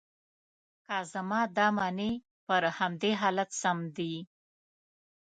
که 0.85 0.97
زما 1.11 1.41
دا 1.57 1.67
منې، 1.77 2.11
پر 2.45 2.63
همدې 2.77 3.11
حالت 3.21 3.49
سم 3.61 3.77
دي. 3.97 4.13